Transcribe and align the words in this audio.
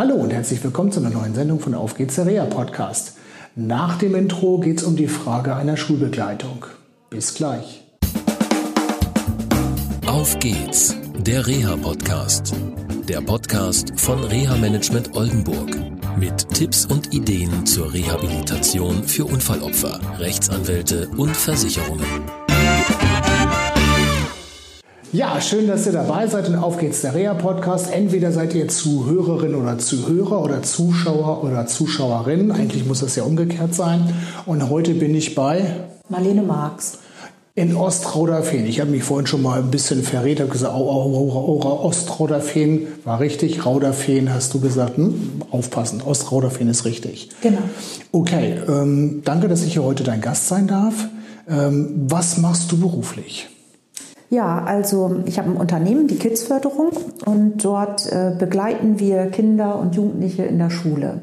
Hallo 0.00 0.14
und 0.14 0.32
herzlich 0.32 0.64
willkommen 0.64 0.90
zu 0.90 1.00
einer 1.00 1.10
neuen 1.10 1.34
Sendung 1.34 1.60
von 1.60 1.74
Auf 1.74 1.94
geht's 1.94 2.14
der 2.14 2.24
Reha 2.24 2.46
Podcast. 2.46 3.18
Nach 3.54 3.98
dem 3.98 4.14
Intro 4.14 4.56
geht 4.56 4.78
es 4.78 4.84
um 4.84 4.96
die 4.96 5.08
Frage 5.08 5.54
einer 5.54 5.76
Schulbegleitung. 5.76 6.64
Bis 7.10 7.34
gleich. 7.34 7.82
Auf 10.06 10.38
geht's, 10.38 10.96
der 11.18 11.46
Reha 11.46 11.76
Podcast. 11.76 12.54
Der 13.10 13.20
Podcast 13.20 13.92
von 13.96 14.24
Reha 14.24 14.56
Management 14.56 15.14
Oldenburg. 15.14 15.68
Mit 16.18 16.48
Tipps 16.48 16.86
und 16.86 17.12
Ideen 17.12 17.66
zur 17.66 17.92
Rehabilitation 17.92 19.04
für 19.04 19.26
Unfallopfer, 19.26 20.00
Rechtsanwälte 20.18 21.10
und 21.18 21.36
Versicherungen. 21.36 22.06
Ja, 25.12 25.40
schön, 25.40 25.66
dass 25.66 25.86
ihr 25.86 25.92
dabei 25.92 26.28
seid 26.28 26.48
und 26.48 26.54
auf 26.54 26.78
geht's 26.78 27.00
der 27.00 27.16
Reha 27.16 27.34
Podcast. 27.34 27.92
Entweder 27.92 28.30
seid 28.30 28.54
ihr 28.54 28.68
Zuhörerin 28.68 29.56
oder 29.56 29.76
Zuhörer 29.76 30.40
oder 30.40 30.62
Zuschauer 30.62 31.42
oder 31.42 31.66
Zuschauerin. 31.66 32.52
Eigentlich 32.52 32.86
muss 32.86 33.00
das 33.00 33.16
ja 33.16 33.24
umgekehrt 33.24 33.74
sein. 33.74 34.14
Und 34.46 34.70
heute 34.70 34.94
bin 34.94 35.12
ich 35.16 35.34
bei 35.34 35.64
Marlene 36.08 36.42
Marx. 36.42 36.98
In 37.56 37.74
Ostrauderfehn. 37.74 38.64
Ich 38.66 38.78
habe 38.78 38.92
mich 38.92 39.02
vorhin 39.02 39.26
schon 39.26 39.42
mal 39.42 39.58
ein 39.58 39.72
bisschen 39.72 40.04
verrät, 40.04 40.38
habe 40.38 40.50
gesagt, 40.50 40.74
oh, 40.76 40.78
oh, 40.78 41.32
oh, 41.34 41.60
oh, 41.60 41.86
Ostrauderfehn 41.88 42.86
war 43.02 43.18
richtig. 43.18 43.66
Rauderfehn 43.66 44.32
hast 44.32 44.54
du 44.54 44.60
gesagt, 44.60 44.96
hm? 44.96 45.42
aufpassen, 45.50 46.02
Ostrauderfehn 46.02 46.68
ist 46.68 46.84
richtig. 46.84 47.30
Genau. 47.42 47.62
Okay, 48.12 48.60
ähm, 48.68 49.22
danke, 49.24 49.48
dass 49.48 49.64
ich 49.64 49.72
hier 49.72 49.82
heute 49.82 50.04
dein 50.04 50.20
Gast 50.20 50.46
sein 50.46 50.68
darf. 50.68 51.08
Ähm, 51.48 52.06
was 52.08 52.38
machst 52.38 52.70
du 52.70 52.78
beruflich? 52.78 53.48
Ja, 54.30 54.62
also 54.64 55.22
ich 55.26 55.40
habe 55.40 55.50
ein 55.50 55.56
Unternehmen, 55.56 56.06
die 56.06 56.16
Kidsförderung, 56.16 56.90
und 57.26 57.64
dort 57.64 58.10
äh, 58.10 58.32
begleiten 58.38 59.00
wir 59.00 59.26
Kinder 59.26 59.76
und 59.78 59.96
Jugendliche 59.96 60.44
in 60.44 60.58
der 60.58 60.70
Schule. 60.70 61.22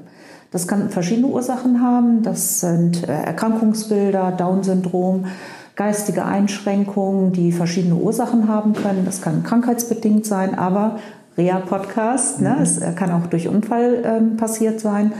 Das 0.51 0.67
kann 0.67 0.89
verschiedene 0.89 1.27
Ursachen 1.27 1.81
haben. 1.81 2.21
Das 2.21 2.59
sind 2.59 3.07
äh, 3.07 3.13
Erkrankungsbilder, 3.13 4.33
Down-Syndrom, 4.33 5.25
geistige 5.77 6.25
Einschränkungen, 6.25 7.31
die 7.31 7.53
verschiedene 7.53 7.95
Ursachen 7.95 8.49
haben 8.49 8.73
können. 8.73 9.03
Das 9.05 9.21
kann 9.21 9.41
krankheitsbedingt 9.43 10.25
sein, 10.25 10.57
aber 10.59 10.99
Reha-Podcast, 11.37 12.41
ne? 12.41 12.55
Mhm. 12.57 12.61
es 12.61 12.79
äh, 12.79 12.91
kann 12.93 13.11
auch 13.11 13.27
durch 13.27 13.47
Unfall 13.47 14.01
ähm, 14.03 14.35
passiert 14.35 14.81
sein, 14.81 15.07
mhm. 15.07 15.13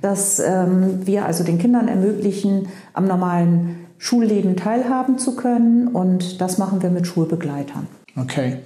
dass 0.00 0.38
ähm, 0.38 1.00
wir 1.04 1.26
also 1.26 1.44
den 1.44 1.58
Kindern 1.58 1.88
ermöglichen, 1.88 2.68
am 2.94 3.06
normalen 3.06 3.83
Schulleben 4.04 4.54
teilhaben 4.54 5.18
zu 5.18 5.34
können. 5.34 5.88
Und 5.88 6.42
das 6.42 6.58
machen 6.58 6.82
wir 6.82 6.90
mit 6.90 7.06
Schulbegleitern. 7.06 7.86
Okay. 8.20 8.58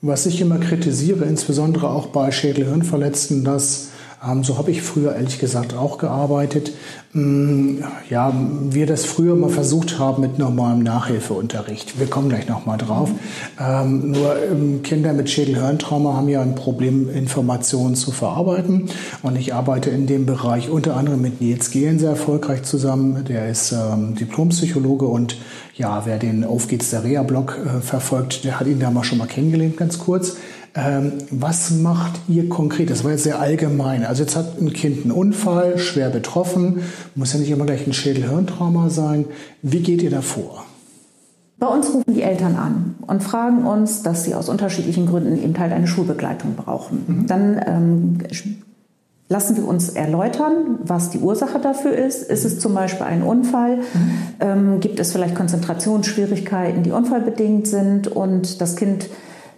Was 0.00 0.26
ich 0.26 0.40
immer 0.40 0.58
kritisiere, 0.58 1.24
insbesondere 1.24 1.88
auch 1.88 2.08
bei 2.08 2.32
Schädel-Hirnverletzten, 2.32 3.44
dass 3.44 3.91
so 4.42 4.56
habe 4.56 4.70
ich 4.70 4.82
früher 4.82 5.14
ehrlich 5.14 5.38
gesagt 5.38 5.74
auch 5.74 5.98
gearbeitet. 5.98 6.72
Mm, 7.12 7.78
ja, 8.08 8.32
wir 8.70 8.86
das 8.86 9.04
früher 9.04 9.34
mal 9.34 9.50
versucht 9.50 9.98
haben 9.98 10.22
mit 10.22 10.38
normalem 10.38 10.82
Nachhilfeunterricht. 10.82 11.98
Wir 11.98 12.06
kommen 12.06 12.28
gleich 12.28 12.48
nochmal 12.48 12.78
drauf. 12.78 13.10
Ähm, 13.60 14.12
nur 14.12 14.36
ähm, 14.42 14.82
Kinder 14.82 15.12
mit 15.12 15.28
Schädel-Hirntrauma 15.28 16.14
haben 16.14 16.28
ja 16.28 16.40
ein 16.40 16.54
Problem, 16.54 17.10
Informationen 17.10 17.96
zu 17.96 18.12
verarbeiten. 18.12 18.88
Und 19.22 19.36
ich 19.36 19.54
arbeite 19.54 19.90
in 19.90 20.06
dem 20.06 20.24
Bereich 20.24 20.70
unter 20.70 20.96
anderem 20.96 21.20
mit 21.20 21.40
Nils 21.40 21.70
Gehlen 21.70 21.98
sehr 21.98 22.10
erfolgreich 22.10 22.62
zusammen. 22.62 23.24
Der 23.24 23.48
ist 23.48 23.72
ähm, 23.72 24.14
Diplompsychologe 24.14 25.06
und 25.06 25.36
ja, 25.74 26.02
wer 26.04 26.18
den 26.18 26.44
Auf 26.44 26.68
geht's 26.68 26.90
der 26.90 27.02
Reha-Blog 27.02 27.58
äh, 27.58 27.80
verfolgt, 27.80 28.44
der 28.44 28.60
hat 28.60 28.66
ihn 28.66 28.78
da 28.78 28.90
mal 28.90 29.04
schon 29.04 29.18
mal 29.18 29.26
kennengelernt, 29.26 29.76
ganz 29.76 29.98
kurz. 29.98 30.36
Ähm, 30.74 31.12
was 31.30 31.70
macht 31.70 32.20
ihr 32.28 32.48
konkret? 32.48 32.88
Das 32.88 33.04
war 33.04 33.10
jetzt 33.10 33.24
sehr 33.24 33.38
allgemein. 33.38 34.06
Also 34.06 34.22
jetzt 34.22 34.36
hat 34.36 34.60
ein 34.60 34.72
Kind 34.72 35.02
einen 35.02 35.12
Unfall, 35.12 35.78
schwer 35.78 36.08
betroffen, 36.08 36.82
muss 37.14 37.34
ja 37.34 37.40
nicht 37.40 37.50
immer 37.50 37.66
gleich 37.66 37.86
ein 37.86 37.92
Schädel-Hirntrauma 37.92 38.88
sein. 38.88 39.26
Wie 39.60 39.80
geht 39.80 40.02
ihr 40.02 40.10
da 40.10 40.22
vor? 40.22 40.64
Bei 41.58 41.66
uns 41.66 41.92
rufen 41.94 42.14
die 42.14 42.22
Eltern 42.22 42.56
an 42.56 42.94
und 43.06 43.22
fragen 43.22 43.66
uns, 43.66 44.02
dass 44.02 44.24
sie 44.24 44.34
aus 44.34 44.48
unterschiedlichen 44.48 45.06
Gründen 45.06 45.40
eben 45.40 45.56
halt 45.58 45.72
eine 45.72 45.86
Schulbegleitung 45.86 46.56
brauchen. 46.56 47.04
Mhm. 47.06 47.26
Dann 47.26 47.60
ähm, 47.64 48.18
lassen 49.28 49.56
wir 49.56 49.68
uns 49.68 49.90
erläutern, 49.90 50.78
was 50.82 51.10
die 51.10 51.18
Ursache 51.18 51.60
dafür 51.60 51.92
ist. 51.92 52.22
Ist 52.22 52.44
es 52.44 52.58
zum 52.58 52.74
Beispiel 52.74 53.06
ein 53.06 53.22
Unfall? 53.22 53.76
Mhm. 53.76 53.82
Ähm, 54.40 54.80
gibt 54.80 54.98
es 54.98 55.12
vielleicht 55.12 55.34
Konzentrationsschwierigkeiten, 55.34 56.82
die 56.82 56.90
unfallbedingt 56.90 57.68
sind 57.68 58.08
und 58.08 58.60
das 58.60 58.74
Kind 58.74 59.06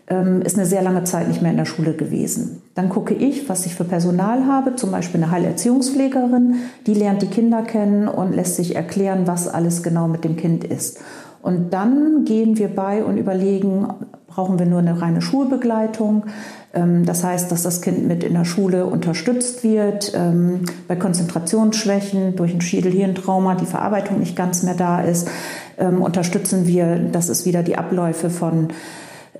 ist 0.06 0.58
eine 0.58 0.66
sehr 0.66 0.82
lange 0.82 1.04
Zeit 1.04 1.28
nicht 1.28 1.40
mehr 1.40 1.50
in 1.50 1.56
der 1.56 1.64
Schule 1.64 1.94
gewesen. 1.94 2.60
Dann 2.74 2.90
gucke 2.90 3.14
ich, 3.14 3.48
was 3.48 3.64
ich 3.64 3.74
für 3.74 3.84
Personal 3.84 4.46
habe, 4.46 4.76
zum 4.76 4.90
Beispiel 4.90 5.22
eine 5.22 5.30
Heilerziehungspflegerin, 5.30 6.56
die 6.86 6.92
lernt 6.92 7.22
die 7.22 7.28
Kinder 7.28 7.62
kennen 7.62 8.08
und 8.08 8.34
lässt 8.34 8.56
sich 8.56 8.76
erklären, 8.76 9.26
was 9.26 9.48
alles 9.48 9.82
genau 9.82 10.06
mit 10.06 10.24
dem 10.24 10.36
Kind 10.36 10.62
ist. 10.64 10.98
Und 11.40 11.72
dann 11.72 12.24
gehen 12.24 12.58
wir 12.58 12.68
bei 12.68 13.04
und 13.04 13.18
überlegen, 13.18 13.86
brauchen 14.26 14.58
wir 14.58 14.66
nur 14.66 14.78
eine 14.78 15.00
reine 15.00 15.22
Schulbegleitung. 15.22 16.24
Ähm, 16.72 17.04
das 17.04 17.22
heißt, 17.22 17.52
dass 17.52 17.62
das 17.62 17.80
Kind 17.82 18.08
mit 18.08 18.24
in 18.24 18.34
der 18.34 18.44
Schule 18.44 18.86
unterstützt 18.86 19.62
wird. 19.62 20.12
Ähm, 20.14 20.60
bei 20.88 20.96
Konzentrationsschwächen 20.96 22.34
durch 22.36 22.52
ein 22.54 22.60
Schädelhirntrauma 22.60 23.56
die 23.56 23.66
Verarbeitung 23.66 24.20
nicht 24.20 24.36
ganz 24.36 24.62
mehr 24.62 24.74
da 24.74 25.00
ist, 25.00 25.28
unterstützen 25.76 26.68
wir, 26.68 27.00
dass 27.00 27.28
es 27.28 27.46
wieder 27.46 27.64
die 27.64 27.76
Abläufe 27.76 28.30
von 28.30 28.68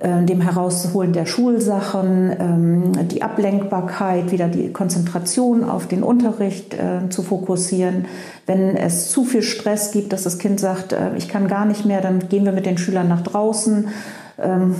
dem 0.01 0.41
Herausholen 0.41 1.13
der 1.13 1.25
Schulsachen, 1.25 2.35
ähm, 2.37 3.07
die 3.07 3.21
Ablenkbarkeit, 3.21 4.31
wieder 4.31 4.49
die 4.49 4.73
Konzentration 4.73 5.63
auf 5.63 5.87
den 5.87 6.03
Unterricht 6.03 6.73
äh, 6.73 7.09
zu 7.09 7.23
fokussieren. 7.23 8.05
Wenn 8.45 8.75
es 8.75 9.09
zu 9.09 9.23
viel 9.23 9.41
Stress 9.41 9.91
gibt, 9.91 10.11
dass 10.11 10.23
das 10.23 10.37
Kind 10.37 10.59
sagt, 10.59 10.91
äh, 10.91 11.15
ich 11.15 11.29
kann 11.29 11.47
gar 11.47 11.65
nicht 11.65 11.85
mehr, 11.85 12.01
dann 12.01 12.27
gehen 12.27 12.43
wir 12.43 12.51
mit 12.51 12.65
den 12.65 12.77
Schülern 12.77 13.07
nach 13.07 13.21
draußen 13.21 13.87
ähm, 14.37 14.75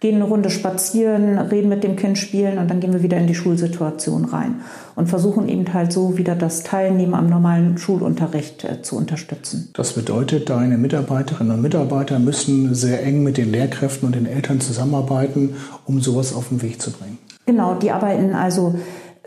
gehen 0.00 0.16
eine 0.16 0.24
Runde 0.24 0.50
spazieren, 0.50 1.38
reden 1.38 1.68
mit 1.68 1.82
dem 1.82 1.96
Kind, 1.96 2.18
spielen 2.18 2.58
und 2.58 2.70
dann 2.70 2.80
gehen 2.80 2.92
wir 2.92 3.02
wieder 3.02 3.18
in 3.18 3.26
die 3.26 3.34
Schulsituation 3.34 4.26
rein 4.26 4.60
und 4.94 5.08
versuchen 5.08 5.48
eben 5.48 5.72
halt 5.74 5.92
so 5.92 6.16
wieder 6.16 6.34
das 6.36 6.62
Teilnehmen 6.62 7.14
am 7.14 7.28
normalen 7.28 7.78
Schulunterricht 7.78 8.64
äh, 8.64 8.82
zu 8.82 8.96
unterstützen. 8.96 9.70
Das 9.72 9.94
bedeutet, 9.94 10.50
deine 10.50 10.78
Mitarbeiterinnen 10.78 11.52
und 11.54 11.62
Mitarbeiter 11.62 12.18
müssen 12.18 12.74
sehr 12.74 13.02
eng 13.04 13.24
mit 13.24 13.36
den 13.36 13.50
Lehrkräften 13.50 14.06
und 14.06 14.14
den 14.14 14.26
Eltern 14.26 14.60
zusammenarbeiten, 14.60 15.56
um 15.84 16.00
sowas 16.00 16.34
auf 16.34 16.48
den 16.48 16.62
Weg 16.62 16.80
zu 16.80 16.92
bringen. 16.92 17.18
Genau, 17.46 17.74
die 17.74 17.90
arbeiten 17.90 18.34
also 18.34 18.74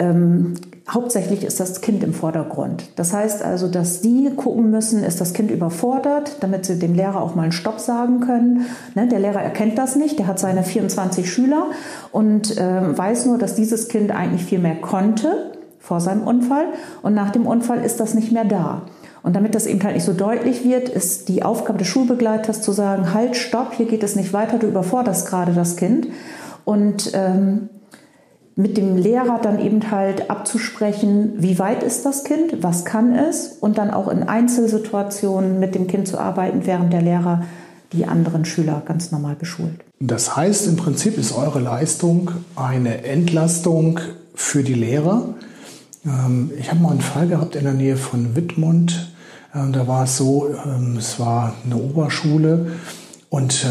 ähm, 0.02 0.56
hauptsächlich 0.90 1.44
ist 1.44 1.60
das 1.60 1.82
Kind 1.82 2.04
im 2.04 2.14
Vordergrund. 2.14 2.90
Das 2.96 3.14
heißt 3.14 3.44
also, 3.44 3.68
dass 3.68 4.02
Sie 4.02 4.32
gucken 4.36 4.72
müssen, 4.72 5.04
ist 5.04 5.22
das 5.22 5.34
Kind 5.34 5.52
überfordert, 5.52 6.38
damit 6.40 6.66
Sie 6.66 6.80
dem 6.80 6.96
Lehrer 6.96 7.22
auch 7.22 7.36
mal 7.36 7.44
einen 7.44 7.52
Stopp 7.52 7.80
sagen 7.80 8.20
können. 8.22 8.66
Ne, 8.96 9.08
der 9.08 9.20
Lehrer 9.20 9.42
erkennt 9.42 9.78
das 9.78 9.96
nicht, 9.96 10.18
der 10.18 10.28
hat 10.28 10.40
seine 10.40 10.64
24 10.64 11.32
Schüler 11.32 11.68
und 12.12 12.58
äh, 12.58 12.98
weiß 12.98 13.28
nur, 13.28 13.38
dass 13.38 13.54
dieses 13.54 13.90
Kind 13.90 14.12
eigentlich 14.12 14.44
viel 14.44 14.60
mehr 14.60 14.76
konnte 14.76 15.52
vor 15.80 16.00
seinem 16.00 16.24
Unfall 16.24 16.66
und 17.04 17.14
nach 17.14 17.30
dem 17.30 17.46
Unfall 17.46 17.84
ist 17.84 18.00
das 18.00 18.14
nicht 18.16 18.32
mehr 18.32 18.46
da. 18.46 18.84
Und 19.24 19.36
damit 19.36 19.54
das 19.54 19.68
eben 19.68 19.84
halt 19.84 19.94
nicht 19.94 20.06
so 20.06 20.14
deutlich 20.14 20.64
wird, 20.64 20.90
ist 20.90 21.30
die 21.30 21.44
Aufgabe 21.44 21.78
des 21.78 21.88
Schulbegleiters 21.88 22.64
zu 22.64 22.72
sagen, 22.72 23.14
halt, 23.14 23.36
stopp, 23.36 23.74
hier 23.74 23.86
geht 23.86 24.02
es 24.02 24.16
nicht 24.16 24.34
weiter, 24.34 24.58
du 24.58 24.66
überforderst 24.66 25.28
gerade 25.28 25.54
das 25.54 25.76
Kind. 25.76 26.08
Und 26.66 27.12
ähm, 27.14 27.70
mit 28.56 28.78
dem 28.78 28.98
Lehrer 28.98 29.40
dann 29.42 29.60
eben 29.60 29.92
halt 29.92 30.30
abzusprechen, 30.30 31.34
wie 31.38 31.58
weit 31.58 31.84
ist 31.84 32.06
das 32.06 32.24
Kind, 32.24 32.62
was 32.62 32.86
kann 32.86 33.16
es 33.16 33.48
und 33.60 33.78
dann 33.78 33.92
auch 33.92 34.08
in 34.08 34.24
Einzelsituationen 34.24 35.60
mit 35.60 35.76
dem 35.76 35.88
Kind 35.88 36.08
zu 36.08 36.20
arbeiten, 36.20 36.66
während 36.66 36.92
der 36.92 37.02
Lehrer 37.02 37.44
die 37.94 38.06
anderen 38.06 38.46
Schüler 38.46 38.82
ganz 38.86 39.12
normal 39.12 39.36
beschult. 39.36 39.80
Das 40.00 40.36
heißt, 40.36 40.68
im 40.68 40.78
Prinzip 40.78 41.18
ist 41.18 41.34
eure 41.34 41.60
Leistung 41.60 42.32
eine 42.56 43.04
Entlastung 43.04 44.00
für 44.34 44.64
die 44.64 44.74
Lehrer. 44.74 45.36
Ähm, 46.06 46.52
ich 46.58 46.70
habe 46.72 46.82
mal 46.82 46.92
einen 46.92 47.02
Fall 47.02 47.28
gehabt 47.28 47.56
in 47.56 47.64
der 47.64 47.74
Nähe 47.74 47.98
von 47.98 48.36
Wittmund. 48.36 49.14
Ähm, 49.54 49.74
da 49.74 49.88
war 49.88 50.06
es 50.06 50.18
so, 50.18 50.50
ähm, 50.66 50.96
es 50.98 51.20
war 51.20 51.54
eine 51.66 51.76
Oberschule 51.76 52.74
und 53.30 53.66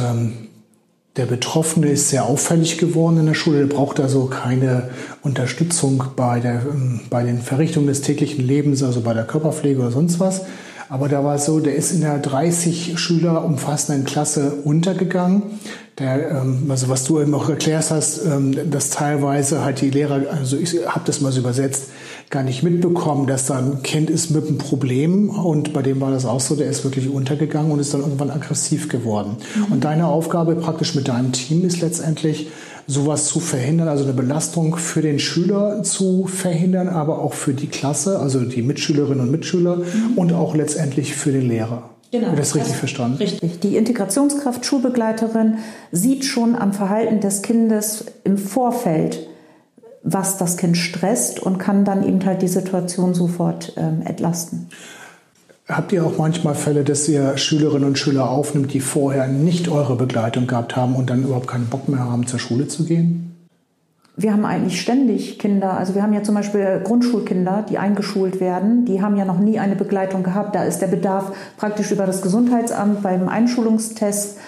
der 1.16 1.26
Betroffene 1.26 1.88
ist 1.88 2.08
sehr 2.08 2.24
auffällig 2.24 2.78
geworden 2.78 3.18
in 3.18 3.26
der 3.26 3.34
Schule, 3.34 3.66
der 3.66 3.74
braucht 3.74 3.98
also 3.98 4.26
keine 4.26 4.90
Unterstützung 5.22 6.04
bei, 6.14 6.40
der, 6.40 6.62
ähm, 6.70 7.00
bei 7.10 7.24
den 7.24 7.42
Verrichtungen 7.42 7.88
des 7.88 8.02
täglichen 8.02 8.46
Lebens, 8.46 8.82
also 8.82 9.00
bei 9.00 9.12
der 9.12 9.24
Körperpflege 9.24 9.80
oder 9.80 9.90
sonst 9.90 10.20
was. 10.20 10.42
Aber 10.90 11.08
da 11.08 11.22
war 11.22 11.36
es 11.36 11.46
so, 11.46 11.60
der 11.60 11.76
ist 11.76 11.92
in 11.92 12.00
der 12.00 12.18
30 12.18 12.98
Schüler 12.98 13.44
umfassenden 13.44 14.04
Klasse 14.04 14.54
untergegangen. 14.64 15.42
Der, 16.00 16.30
ähm, 16.32 16.66
also 16.68 16.88
was 16.88 17.04
du 17.04 17.20
eben 17.20 17.32
auch 17.32 17.48
erklärt 17.48 17.90
hast, 17.90 18.24
ähm, 18.26 18.70
dass 18.70 18.90
teilweise 18.90 19.64
halt 19.64 19.80
die 19.82 19.90
Lehrer, 19.90 20.22
also 20.32 20.56
ich 20.56 20.74
habe 20.86 21.02
das 21.04 21.20
mal 21.20 21.30
so 21.30 21.40
übersetzt, 21.40 21.90
gar 22.28 22.42
nicht 22.42 22.64
mitbekommen, 22.64 23.28
dass 23.28 23.46
da 23.46 23.58
ein 23.58 23.82
Kind 23.82 24.10
ist 24.10 24.30
mit 24.30 24.48
einem 24.48 24.58
Problem 24.58 25.30
und 25.30 25.72
bei 25.72 25.82
dem 25.82 26.00
war 26.00 26.10
das 26.10 26.26
auch 26.26 26.40
so, 26.40 26.56
der 26.56 26.68
ist 26.68 26.82
wirklich 26.82 27.08
untergegangen 27.08 27.70
und 27.70 27.78
ist 27.78 27.94
dann 27.94 28.00
irgendwann 28.00 28.30
aggressiv 28.30 28.88
geworden. 28.88 29.36
Mhm. 29.54 29.72
Und 29.72 29.84
deine 29.84 30.06
Aufgabe 30.06 30.56
praktisch 30.56 30.94
mit 30.96 31.06
deinem 31.06 31.30
Team 31.30 31.64
ist 31.64 31.80
letztendlich, 31.80 32.50
sowas 32.90 33.26
zu 33.26 33.38
verhindern, 33.38 33.86
also 33.86 34.02
eine 34.02 34.12
Belastung 34.12 34.76
für 34.76 35.00
den 35.00 35.20
Schüler 35.20 35.82
zu 35.84 36.26
verhindern, 36.26 36.88
aber 36.88 37.20
auch 37.20 37.34
für 37.34 37.54
die 37.54 37.68
Klasse, 37.68 38.18
also 38.18 38.40
die 38.40 38.62
Mitschülerinnen 38.62 39.20
und 39.20 39.30
Mitschüler 39.30 39.76
mhm. 39.76 39.84
und 40.16 40.32
auch 40.32 40.56
letztendlich 40.56 41.14
für 41.14 41.30
den 41.30 41.48
Lehrer. 41.48 41.90
Genau. 42.10 42.26
Habe 42.26 42.34
ich 42.34 42.40
das 42.40 42.56
richtig 42.56 42.72
das 42.72 42.78
verstanden? 42.80 43.18
Richtig. 43.18 43.60
Die 43.60 43.76
Integrationskraft 43.76 44.66
Schulbegleiterin 44.66 45.58
sieht 45.92 46.24
schon 46.24 46.56
am 46.56 46.72
Verhalten 46.72 47.20
des 47.20 47.42
Kindes 47.42 48.06
im 48.24 48.36
Vorfeld, 48.36 49.28
was 50.02 50.36
das 50.36 50.56
Kind 50.56 50.76
stresst 50.76 51.40
und 51.40 51.58
kann 51.58 51.84
dann 51.84 52.02
eben 52.02 52.24
halt 52.24 52.42
die 52.42 52.48
Situation 52.48 53.14
sofort 53.14 53.74
ähm, 53.76 54.02
entlasten. 54.04 54.68
Habt 55.70 55.92
ihr 55.92 56.04
auch 56.04 56.18
manchmal 56.18 56.56
Fälle, 56.56 56.82
dass 56.82 57.08
ihr 57.08 57.36
Schülerinnen 57.38 57.86
und 57.86 57.98
Schüler 57.98 58.28
aufnimmt, 58.28 58.72
die 58.72 58.80
vorher 58.80 59.28
nicht 59.28 59.68
eure 59.68 59.94
Begleitung 59.94 60.48
gehabt 60.48 60.74
haben 60.74 60.96
und 60.96 61.10
dann 61.10 61.22
überhaupt 61.22 61.46
keinen 61.46 61.66
Bock 61.66 61.88
mehr 61.88 62.00
haben, 62.00 62.26
zur 62.26 62.40
Schule 62.40 62.66
zu 62.66 62.84
gehen? 62.84 63.36
Wir 64.16 64.32
haben 64.32 64.44
eigentlich 64.44 64.80
ständig 64.80 65.38
Kinder. 65.38 65.78
Also 65.78 65.94
wir 65.94 66.02
haben 66.02 66.12
ja 66.12 66.22
zum 66.22 66.34
Beispiel 66.34 66.80
Grundschulkinder, 66.84 67.64
die 67.68 67.78
eingeschult 67.78 68.40
werden. 68.40 68.84
Die 68.84 69.00
haben 69.00 69.16
ja 69.16 69.24
noch 69.24 69.38
nie 69.38 69.58
eine 69.58 69.76
Begleitung 69.76 70.24
gehabt. 70.24 70.54
Da 70.54 70.64
ist 70.64 70.80
der 70.80 70.88
Bedarf 70.88 71.32
praktisch 71.56 71.90
über 71.92 72.04
das 72.04 72.20
Gesundheitsamt 72.20 73.02
beim 73.02 73.28
Einschulungstest 73.28 74.38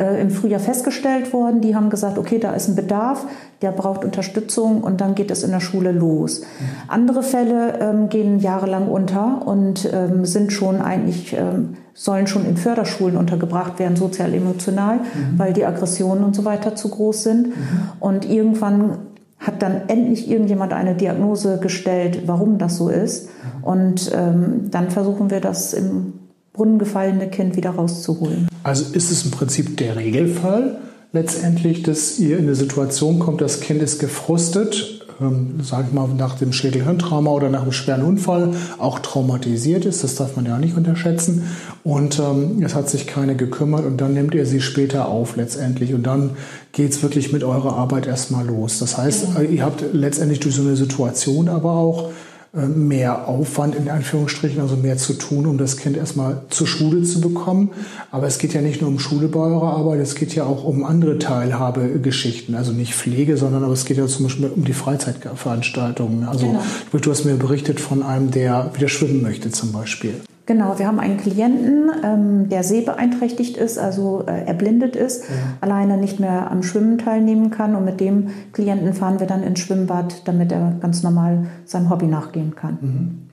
äh, 0.00 0.20
im 0.20 0.30
Frühjahr 0.30 0.60
festgestellt 0.60 1.32
worden. 1.32 1.60
Die 1.60 1.76
haben 1.76 1.90
gesagt, 1.90 2.18
okay, 2.18 2.38
da 2.38 2.52
ist 2.52 2.68
ein 2.68 2.74
Bedarf, 2.74 3.26
der 3.60 3.70
braucht 3.70 4.04
Unterstützung 4.04 4.82
und 4.82 5.00
dann 5.00 5.14
geht 5.14 5.30
es 5.30 5.44
in 5.44 5.50
der 5.50 5.60
Schule 5.60 5.92
los. 5.92 6.40
Mhm. 6.40 6.44
Andere 6.88 7.22
Fälle 7.22 7.78
ähm, 7.80 8.08
gehen 8.08 8.38
jahrelang 8.38 8.88
unter 8.88 9.46
und 9.46 9.88
ähm, 9.92 10.24
sind 10.24 10.52
schon 10.52 10.80
eigentlich, 10.80 11.34
ähm, 11.34 11.76
sollen 11.92 12.26
schon 12.26 12.46
in 12.46 12.56
Förderschulen 12.56 13.18
untergebracht 13.18 13.78
werden, 13.78 13.96
sozial-emotional, 13.96 14.96
mhm. 14.96 15.38
weil 15.38 15.52
die 15.52 15.66
Aggressionen 15.66 16.24
und 16.24 16.34
so 16.34 16.46
weiter 16.46 16.74
zu 16.74 16.88
groß 16.88 17.22
sind. 17.22 17.48
Mhm. 17.48 17.52
Und 18.00 18.28
irgendwann 18.28 18.98
hat 19.38 19.62
dann 19.62 19.82
endlich 19.88 20.30
irgendjemand 20.30 20.72
eine 20.72 20.94
Diagnose 20.94 21.58
gestellt, 21.58 22.22
warum 22.26 22.56
das 22.56 22.76
so 22.76 22.88
ist. 22.88 23.26
Mhm. 23.26 23.64
Und 23.64 24.12
ähm, 24.14 24.70
dann 24.70 24.90
versuchen 24.90 25.30
wir 25.30 25.40
das 25.40 25.74
im 25.74 26.19
Brunnen 26.60 26.78
gefallene 26.78 27.30
Kind 27.30 27.56
wieder 27.56 27.70
rauszuholen. 27.70 28.46
Also 28.64 28.92
ist 28.92 29.10
es 29.10 29.24
im 29.24 29.30
Prinzip 29.30 29.78
der 29.78 29.96
Regelfall 29.96 30.76
letztendlich, 31.10 31.82
dass 31.82 32.18
ihr 32.18 32.36
in 32.36 32.44
eine 32.44 32.54
Situation 32.54 33.18
kommt, 33.18 33.40
das 33.40 33.60
Kind 33.60 33.82
ist 33.82 33.98
gefrustet, 33.98 35.06
ähm, 35.22 35.60
sage 35.62 35.86
ich 35.88 35.94
mal, 35.94 36.06
nach 36.08 36.36
dem 36.36 36.52
Schädelhirntrauma 36.52 37.30
oder 37.30 37.48
nach 37.48 37.62
einem 37.62 37.72
schweren 37.72 38.02
Unfall 38.02 38.50
auch 38.76 38.98
traumatisiert 38.98 39.86
ist. 39.86 40.04
Das 40.04 40.16
darf 40.16 40.36
man 40.36 40.44
ja 40.44 40.56
auch 40.56 40.60
nicht 40.60 40.76
unterschätzen. 40.76 41.44
Und 41.82 42.18
ähm, 42.18 42.62
es 42.62 42.74
hat 42.74 42.90
sich 42.90 43.06
keine 43.06 43.36
gekümmert 43.36 43.86
und 43.86 43.98
dann 43.98 44.12
nimmt 44.12 44.34
ihr 44.34 44.44
sie 44.44 44.60
später 44.60 45.08
auf 45.08 45.36
letztendlich. 45.36 45.94
Und 45.94 46.02
dann 46.02 46.32
geht 46.72 46.90
es 46.90 47.02
wirklich 47.02 47.32
mit 47.32 47.42
eurer 47.42 47.74
Arbeit 47.74 48.06
erstmal 48.06 48.46
los. 48.46 48.80
Das 48.80 48.98
heißt, 48.98 49.34
genau. 49.34 49.50
ihr 49.50 49.64
habt 49.64 49.82
letztendlich 49.94 50.40
durch 50.40 50.56
so 50.56 50.60
eine 50.60 50.76
Situation 50.76 51.48
aber 51.48 51.72
auch 51.72 52.10
mehr 52.52 53.28
Aufwand 53.28 53.76
in 53.76 53.88
Anführungsstrichen, 53.88 54.60
also 54.60 54.74
mehr 54.76 54.96
zu 54.96 55.14
tun, 55.14 55.46
um 55.46 55.56
das 55.56 55.76
Kind 55.76 55.96
erstmal 55.96 56.42
zur 56.50 56.66
Schule 56.66 57.04
zu 57.04 57.20
bekommen. 57.20 57.70
Aber 58.10 58.26
es 58.26 58.38
geht 58.38 58.54
ja 58.54 58.60
nicht 58.60 58.80
nur 58.80 58.90
um 58.90 58.98
Schule 58.98 59.28
bei 59.28 59.38
eurer 59.38 59.76
Arbeit, 59.76 60.00
es 60.00 60.16
geht 60.16 60.34
ja 60.34 60.44
auch 60.44 60.64
um 60.64 60.84
andere 60.84 61.18
Teilhabegeschichten. 61.18 62.56
Also 62.56 62.72
nicht 62.72 62.94
Pflege, 62.94 63.36
sondern 63.36 63.62
aber 63.62 63.72
es 63.72 63.84
geht 63.84 63.98
ja 63.98 64.06
zum 64.06 64.24
Beispiel 64.24 64.50
um 64.54 64.64
die 64.64 64.72
Freizeitveranstaltungen. 64.72 66.24
Also 66.24 66.46
genau. 66.46 66.62
du 67.00 67.10
hast 67.10 67.24
mir 67.24 67.36
berichtet 67.36 67.78
von 67.78 68.02
einem, 68.02 68.32
der 68.32 68.72
wieder 68.74 68.88
schwimmen 68.88 69.22
möchte 69.22 69.50
zum 69.50 69.70
Beispiel. 69.70 70.14
Genau, 70.50 70.80
wir 70.80 70.88
haben 70.88 70.98
einen 70.98 71.16
Klienten, 71.16 71.92
ähm, 72.02 72.48
der 72.48 72.64
sehbeeinträchtigt 72.64 73.56
ist, 73.56 73.78
also 73.78 74.24
äh, 74.26 74.46
erblindet 74.46 74.96
ist, 74.96 75.22
ja. 75.22 75.36
alleine 75.60 75.96
nicht 75.96 76.18
mehr 76.18 76.50
am 76.50 76.64
Schwimmen 76.64 76.98
teilnehmen 76.98 77.52
kann. 77.52 77.76
Und 77.76 77.84
mit 77.84 78.00
dem 78.00 78.30
Klienten 78.52 78.92
fahren 78.92 79.20
wir 79.20 79.28
dann 79.28 79.44
ins 79.44 79.60
Schwimmbad, 79.60 80.26
damit 80.26 80.50
er 80.50 80.74
ganz 80.80 81.04
normal 81.04 81.46
seinem 81.66 81.88
Hobby 81.88 82.08
nachgehen 82.08 82.56
kann. 82.56 82.78
Mhm. 82.80 83.29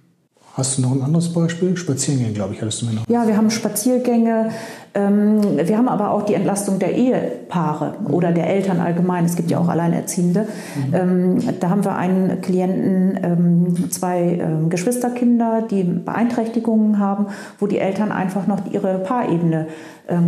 Hast 0.57 0.75
du 0.75 0.81
noch 0.81 0.91
ein 0.91 1.03
anderes 1.03 1.31
Beispiel? 1.31 1.77
Spaziergänge, 1.77 2.31
glaube 2.31 2.55
ich, 2.55 2.61
hattest 2.63 2.81
du 2.81 2.87
mir 2.87 2.93
noch. 2.93 3.07
Ja, 3.07 3.27
wir 3.27 3.37
haben 3.37 3.51
Spaziergänge. 3.51 4.49
Ähm, 4.95 5.39
wir 5.55 5.77
haben 5.77 5.87
aber 5.87 6.09
auch 6.09 6.23
die 6.23 6.33
Entlastung 6.33 6.79
der 6.79 6.95
Ehepaare 6.95 7.93
mhm. 8.01 8.11
oder 8.11 8.31
der 8.31 8.49
Eltern 8.49 8.79
allgemein. 8.79 9.23
Es 9.25 9.35
gibt 9.35 9.51
ja 9.51 9.59
auch 9.59 9.67
Alleinerziehende. 9.67 10.47
Mhm. 10.87 10.95
Ähm, 10.95 11.59
da 11.59 11.69
haben 11.69 11.85
wir 11.85 11.95
einen 11.95 12.41
Klienten, 12.41 13.19
ähm, 13.21 13.91
zwei 13.91 14.41
Geschwisterkinder, 14.67 15.61
die 15.69 15.83
Beeinträchtigungen 15.83 16.97
haben, 16.97 17.27
wo 17.59 17.67
die 17.67 17.77
Eltern 17.77 18.11
einfach 18.11 18.47
noch 18.47 18.61
ihre 18.71 18.97
Paarebene 18.97 19.67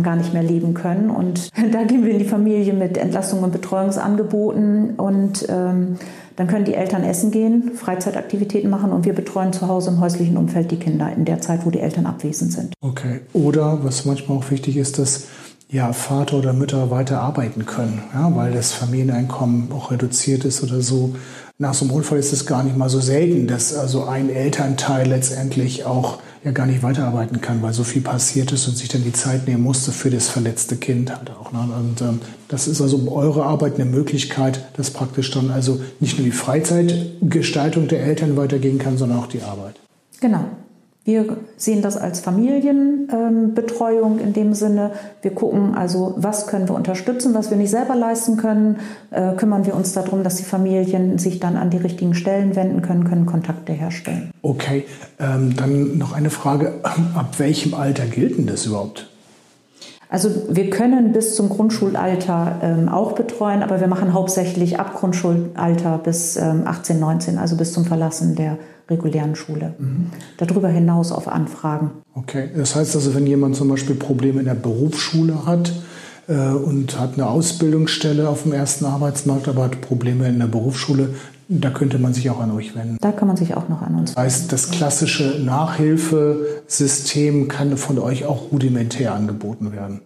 gar 0.02 0.14
nicht 0.14 0.34
mehr 0.34 0.42
leben 0.42 0.74
können. 0.74 1.08
Und 1.08 1.48
da 1.72 1.84
gehen 1.84 2.04
wir 2.04 2.12
in 2.12 2.18
die 2.18 2.26
Familie 2.26 2.74
mit 2.74 2.98
Entlastung 2.98 3.42
und 3.42 3.50
Betreuungsangeboten 3.50 4.96
und 4.96 5.48
dann 6.40 6.48
können 6.48 6.64
die 6.64 6.72
Eltern 6.72 7.04
essen 7.04 7.30
gehen, 7.30 7.72
Freizeitaktivitäten 7.74 8.70
machen 8.70 8.92
und 8.92 9.04
wir 9.04 9.12
betreuen 9.12 9.52
zu 9.52 9.68
Hause 9.68 9.90
im 9.90 10.00
häuslichen 10.00 10.38
Umfeld 10.38 10.70
die 10.70 10.78
Kinder 10.78 11.12
in 11.14 11.26
der 11.26 11.42
Zeit, 11.42 11.66
wo 11.66 11.70
die 11.70 11.80
Eltern 11.80 12.06
abwesend 12.06 12.54
sind. 12.54 12.72
Okay. 12.80 13.20
Oder 13.34 13.84
was 13.84 14.06
manchmal 14.06 14.38
auch 14.38 14.50
wichtig 14.50 14.78
ist, 14.78 14.98
dass 14.98 15.24
ja, 15.68 15.92
Vater 15.92 16.38
oder 16.38 16.54
Mütter 16.54 16.90
weiter 16.90 17.20
arbeiten 17.20 17.66
können, 17.66 18.02
ja, 18.14 18.34
weil 18.34 18.52
das 18.52 18.72
Familieneinkommen 18.72 19.70
auch 19.70 19.90
reduziert 19.90 20.46
ist 20.46 20.62
oder 20.62 20.80
so. 20.80 21.14
Nach 21.58 21.74
so 21.74 21.84
einem 21.84 21.92
Unfall 21.92 22.18
ist 22.18 22.32
es 22.32 22.46
gar 22.46 22.62
nicht 22.62 22.74
mal 22.74 22.88
so 22.88 23.00
selten, 23.00 23.46
dass 23.46 23.76
also 23.76 24.04
ein 24.04 24.30
Elternteil 24.30 25.08
letztendlich 25.08 25.84
auch 25.84 26.20
ja 26.44 26.52
gar 26.52 26.66
nicht 26.66 26.82
weiterarbeiten 26.82 27.40
kann, 27.40 27.62
weil 27.62 27.72
so 27.72 27.84
viel 27.84 28.02
passiert 28.02 28.50
ist 28.52 28.66
und 28.66 28.76
sich 28.76 28.88
dann 28.88 29.04
die 29.04 29.12
Zeit 29.12 29.46
nehmen 29.46 29.62
musste 29.62 29.92
für 29.92 30.10
das 30.10 30.28
verletzte 30.28 30.76
Kind 30.76 31.14
halt 31.14 31.30
auch. 31.30 31.52
Ne? 31.52 31.58
Und 31.60 32.00
ähm, 32.00 32.20
das 32.48 32.66
ist 32.66 32.80
also 32.80 33.10
eure 33.12 33.44
Arbeit 33.44 33.74
eine 33.74 33.84
Möglichkeit, 33.84 34.64
dass 34.76 34.90
praktisch 34.90 35.30
dann 35.30 35.50
also 35.50 35.80
nicht 36.00 36.18
nur 36.18 36.24
die 36.24 36.32
Freizeitgestaltung 36.32 37.88
der 37.88 38.02
Eltern 38.04 38.36
weitergehen 38.36 38.78
kann, 38.78 38.96
sondern 38.96 39.18
auch 39.18 39.26
die 39.26 39.42
Arbeit. 39.42 39.76
Genau. 40.20 40.46
Wir 41.04 41.38
sehen 41.56 41.80
das 41.80 41.96
als 41.96 42.20
Familienbetreuung 42.20 44.18
in 44.18 44.34
dem 44.34 44.52
Sinne. 44.54 44.92
Wir 45.22 45.30
gucken 45.34 45.74
also, 45.74 46.14
was 46.18 46.46
können 46.46 46.68
wir 46.68 46.74
unterstützen, 46.74 47.32
was 47.34 47.50
wir 47.50 47.56
nicht 47.56 47.70
selber 47.70 47.96
leisten 47.96 48.36
können, 48.36 48.76
äh, 49.10 49.32
kümmern 49.34 49.64
wir 49.64 49.74
uns 49.74 49.92
darum, 49.92 50.22
dass 50.22 50.36
die 50.36 50.44
Familien 50.44 51.18
sich 51.18 51.40
dann 51.40 51.56
an 51.56 51.70
die 51.70 51.78
richtigen 51.78 52.14
Stellen 52.14 52.54
wenden 52.54 52.82
können, 52.82 53.04
können 53.04 53.24
Kontakte 53.26 53.72
herstellen. 53.72 54.30
Okay, 54.42 54.84
ähm, 55.18 55.56
dann 55.56 55.96
noch 55.96 56.12
eine 56.12 56.30
Frage. 56.30 56.74
Ab 56.82 57.38
welchem 57.38 57.74
Alter 57.74 58.04
gilt 58.06 58.36
denn 58.36 58.46
das 58.46 58.66
überhaupt? 58.66 59.09
Also 60.10 60.28
wir 60.48 60.70
können 60.70 61.12
bis 61.12 61.36
zum 61.36 61.48
Grundschulalter 61.48 62.58
ähm, 62.62 62.88
auch 62.88 63.12
betreuen, 63.12 63.62
aber 63.62 63.80
wir 63.80 63.86
machen 63.86 64.12
hauptsächlich 64.12 64.80
ab 64.80 64.94
Grundschulalter 64.94 65.98
bis 65.98 66.36
ähm, 66.36 66.62
18, 66.66 66.98
19, 66.98 67.38
also 67.38 67.56
bis 67.56 67.72
zum 67.72 67.84
Verlassen 67.84 68.34
der 68.34 68.58
regulären 68.90 69.36
Schule. 69.36 69.74
Mhm. 69.78 70.10
Darüber 70.36 70.68
hinaus 70.68 71.12
auf 71.12 71.28
Anfragen. 71.28 71.92
Okay, 72.14 72.50
das 72.56 72.74
heißt 72.74 72.96
also, 72.96 73.14
wenn 73.14 73.24
jemand 73.24 73.54
zum 73.54 73.68
Beispiel 73.68 73.94
Probleme 73.94 74.40
in 74.40 74.46
der 74.46 74.54
Berufsschule 74.54 75.46
hat 75.46 75.72
äh, 76.26 76.34
und 76.34 76.98
hat 76.98 77.14
eine 77.14 77.28
Ausbildungsstelle 77.28 78.28
auf 78.28 78.42
dem 78.42 78.52
ersten 78.52 78.86
Arbeitsmarkt, 78.86 79.46
aber 79.46 79.62
hat 79.62 79.80
Probleme 79.80 80.28
in 80.28 80.40
der 80.40 80.48
Berufsschule, 80.48 81.10
da 81.52 81.70
könnte 81.70 81.98
man 81.98 82.14
sich 82.14 82.30
auch 82.30 82.38
an 82.38 82.52
euch 82.52 82.76
wenden. 82.76 82.96
Da 83.00 83.10
kann 83.10 83.26
man 83.26 83.36
sich 83.36 83.56
auch 83.56 83.68
noch 83.68 83.82
an 83.82 83.96
uns 83.96 84.10
wenden. 84.10 84.14
Das 84.14 84.24
heißt, 84.24 84.52
das 84.52 84.70
klassische 84.70 85.40
Nachhilfesystem 85.44 87.48
kann 87.48 87.76
von 87.76 87.98
euch 87.98 88.24
auch 88.24 88.52
rudimentär 88.52 89.14
angeboten 89.14 89.72
werden. 89.72 90.00